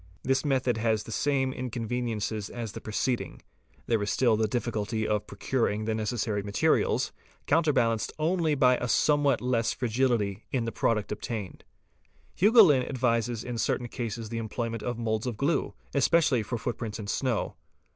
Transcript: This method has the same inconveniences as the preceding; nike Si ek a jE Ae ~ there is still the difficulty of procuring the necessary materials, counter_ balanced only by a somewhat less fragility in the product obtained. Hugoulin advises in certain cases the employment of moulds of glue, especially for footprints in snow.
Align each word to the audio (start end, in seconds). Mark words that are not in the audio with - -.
This 0.23 0.43
method 0.43 0.77
has 0.77 1.03
the 1.03 1.11
same 1.11 1.53
inconveniences 1.53 2.49
as 2.49 2.71
the 2.71 2.81
preceding; 2.81 3.33
nike 3.33 3.37
Si 3.37 3.37
ek 3.37 3.45
a 3.45 3.45
jE 3.45 3.77
Ae 3.77 3.85
~ 3.85 3.85
there 3.85 4.01
is 4.01 4.09
still 4.09 4.35
the 4.35 4.47
difficulty 4.47 5.07
of 5.07 5.27
procuring 5.27 5.85
the 5.85 5.93
necessary 5.93 6.41
materials, 6.41 7.11
counter_ 7.45 7.71
balanced 7.75 8.11
only 8.17 8.55
by 8.55 8.77
a 8.77 8.87
somewhat 8.87 9.41
less 9.41 9.73
fragility 9.73 10.47
in 10.51 10.65
the 10.65 10.71
product 10.71 11.11
obtained. 11.11 11.63
Hugoulin 12.35 12.89
advises 12.89 13.43
in 13.43 13.59
certain 13.59 13.89
cases 13.89 14.29
the 14.29 14.39
employment 14.39 14.81
of 14.81 14.97
moulds 14.97 15.27
of 15.27 15.37
glue, 15.37 15.75
especially 15.93 16.41
for 16.41 16.57
footprints 16.57 16.97
in 16.97 17.05
snow. 17.05 17.53